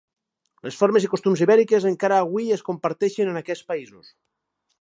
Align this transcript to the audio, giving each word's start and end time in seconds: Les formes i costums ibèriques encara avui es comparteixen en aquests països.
Les 0.67 0.79
formes 0.79 1.05
i 1.07 1.11
costums 1.11 1.43
ibèriques 1.47 1.87
encara 1.91 2.19
avui 2.23 2.49
es 2.57 2.65
comparteixen 2.71 3.33
en 3.35 3.41
aquests 3.43 3.73
països. 3.73 4.13